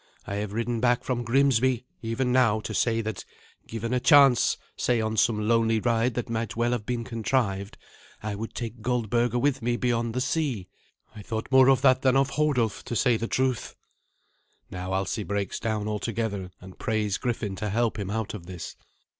[0.25, 3.23] I have ridden back from Grimsby even now to say that,
[3.67, 7.77] given a chance, say on some lonely ride, that might well have been contrived,
[8.23, 10.67] I would take Goldberga with me beyond the sea.
[11.15, 13.75] I thought more of that than of Hodulf, to say the truth."
[14.71, 18.75] Now Alsi breaks down altogether, and prays Griffin to help him out of this.